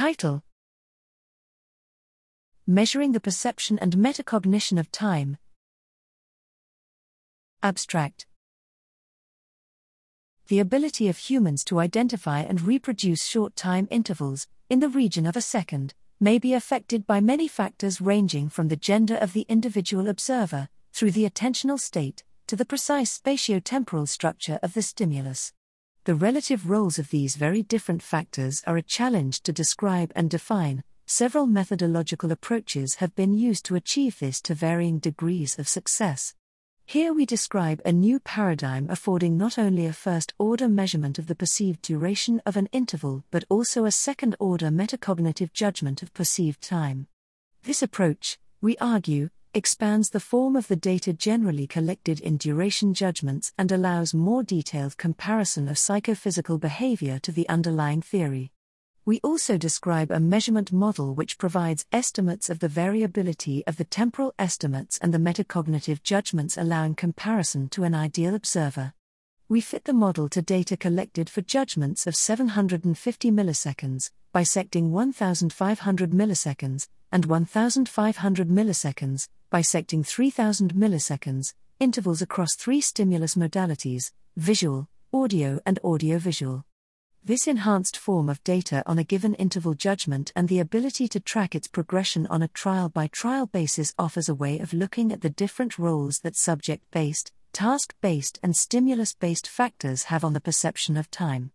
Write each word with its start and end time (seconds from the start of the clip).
Title 0.00 0.42
Measuring 2.66 3.12
the 3.12 3.20
Perception 3.20 3.78
and 3.80 3.98
Metacognition 3.98 4.80
of 4.80 4.90
Time. 4.90 5.36
Abstract 7.62 8.24
The 10.48 10.58
ability 10.58 11.08
of 11.08 11.18
humans 11.18 11.64
to 11.64 11.80
identify 11.80 12.40
and 12.40 12.62
reproduce 12.62 13.26
short 13.26 13.54
time 13.56 13.88
intervals, 13.90 14.46
in 14.70 14.80
the 14.80 14.88
region 14.88 15.26
of 15.26 15.36
a 15.36 15.42
second, 15.42 15.92
may 16.18 16.38
be 16.38 16.54
affected 16.54 17.06
by 17.06 17.20
many 17.20 17.46
factors 17.46 18.00
ranging 18.00 18.48
from 18.48 18.68
the 18.68 18.76
gender 18.76 19.16
of 19.16 19.34
the 19.34 19.44
individual 19.50 20.08
observer, 20.08 20.70
through 20.94 21.10
the 21.10 21.28
attentional 21.28 21.78
state, 21.78 22.24
to 22.46 22.56
the 22.56 22.64
precise 22.64 23.18
spatiotemporal 23.18 24.08
structure 24.08 24.58
of 24.62 24.72
the 24.72 24.80
stimulus. 24.80 25.52
The 26.04 26.14
relative 26.14 26.70
roles 26.70 26.98
of 26.98 27.10
these 27.10 27.36
very 27.36 27.62
different 27.62 28.02
factors 28.02 28.62
are 28.66 28.78
a 28.78 28.82
challenge 28.82 29.42
to 29.42 29.52
describe 29.52 30.12
and 30.16 30.30
define. 30.30 30.82
Several 31.04 31.46
methodological 31.46 32.32
approaches 32.32 32.94
have 32.96 33.14
been 33.14 33.34
used 33.34 33.66
to 33.66 33.74
achieve 33.74 34.18
this 34.18 34.40
to 34.42 34.54
varying 34.54 34.98
degrees 34.98 35.58
of 35.58 35.68
success. 35.68 36.34
Here 36.86 37.12
we 37.12 37.26
describe 37.26 37.82
a 37.84 37.92
new 37.92 38.18
paradigm 38.18 38.88
affording 38.88 39.36
not 39.36 39.58
only 39.58 39.84
a 39.84 39.92
first 39.92 40.32
order 40.38 40.70
measurement 40.70 41.18
of 41.18 41.26
the 41.26 41.34
perceived 41.34 41.82
duration 41.82 42.40
of 42.46 42.56
an 42.56 42.70
interval 42.72 43.24
but 43.30 43.44
also 43.50 43.84
a 43.84 43.92
second 43.92 44.36
order 44.40 44.68
metacognitive 44.68 45.52
judgment 45.52 46.02
of 46.02 46.14
perceived 46.14 46.62
time. 46.62 47.08
This 47.64 47.82
approach, 47.82 48.38
we 48.62 48.78
argue, 48.78 49.28
expands 49.52 50.10
the 50.10 50.20
form 50.20 50.54
of 50.54 50.68
the 50.68 50.76
data 50.76 51.12
generally 51.12 51.66
collected 51.66 52.20
in 52.20 52.36
duration 52.36 52.94
judgments 52.94 53.52
and 53.58 53.72
allows 53.72 54.14
more 54.14 54.44
detailed 54.44 54.96
comparison 54.96 55.68
of 55.68 55.76
psychophysical 55.76 56.56
behavior 56.56 57.18
to 57.18 57.32
the 57.32 57.48
underlying 57.48 58.00
theory. 58.00 58.52
We 59.04 59.18
also 59.24 59.56
describe 59.56 60.12
a 60.12 60.20
measurement 60.20 60.70
model 60.70 61.14
which 61.16 61.36
provides 61.36 61.84
estimates 61.90 62.48
of 62.48 62.60
the 62.60 62.68
variability 62.68 63.66
of 63.66 63.76
the 63.76 63.84
temporal 63.84 64.34
estimates 64.38 64.98
and 64.98 65.12
the 65.12 65.18
metacognitive 65.18 66.04
judgments, 66.04 66.56
allowing 66.56 66.94
comparison 66.94 67.68
to 67.70 67.82
an 67.82 67.94
ideal 67.94 68.36
observer. 68.36 68.92
We 69.48 69.60
fit 69.60 69.84
the 69.84 69.92
model 69.92 70.28
to 70.28 70.42
data 70.42 70.76
collected 70.76 71.28
for 71.28 71.40
judgments 71.40 72.06
of 72.06 72.14
750 72.14 73.32
milliseconds, 73.32 74.12
bisecting 74.32 74.92
1500 74.92 76.10
milliseconds, 76.12 76.86
and 77.10 77.26
1500 77.26 78.48
milliseconds, 78.48 79.28
bisecting 79.50 80.04
3000 80.04 80.74
milliseconds, 80.74 81.54
intervals 81.80 82.22
across 82.22 82.54
three 82.54 82.80
stimulus 82.80 83.34
modalities 83.34 84.12
visual, 84.36 84.88
audio, 85.12 85.60
and 85.66 85.78
audiovisual. 85.82 86.64
This 87.22 87.46
enhanced 87.46 87.96
form 87.96 88.28
of 88.28 88.42
data 88.44 88.82
on 88.86 88.98
a 88.98 89.04
given 89.04 89.34
interval 89.34 89.74
judgment 89.74 90.32
and 90.34 90.48
the 90.48 90.60
ability 90.60 91.08
to 91.08 91.20
track 91.20 91.54
its 91.54 91.68
progression 91.68 92.26
on 92.28 92.42
a 92.42 92.48
trial 92.48 92.88
by 92.88 93.08
trial 93.08 93.46
basis 93.46 93.92
offers 93.98 94.28
a 94.28 94.34
way 94.34 94.58
of 94.58 94.72
looking 94.72 95.12
at 95.12 95.20
the 95.20 95.28
different 95.28 95.78
roles 95.78 96.20
that 96.20 96.36
subject 96.36 96.90
based, 96.92 97.32
task 97.52 97.94
based, 98.00 98.38
and 98.42 98.56
stimulus 98.56 99.14
based 99.14 99.46
factors 99.48 100.04
have 100.04 100.24
on 100.24 100.32
the 100.32 100.40
perception 100.40 100.96
of 100.96 101.10
time. 101.10 101.50